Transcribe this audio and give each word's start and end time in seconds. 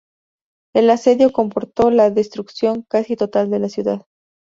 El 0.73 0.89
asedio 0.89 1.31
comportó 1.31 1.91
la 1.91 2.09
destrucción 2.09 2.83
casi 2.89 3.15
total 3.15 3.51
de 3.51 3.59
la 3.59 3.69
ciudad. 3.69 4.07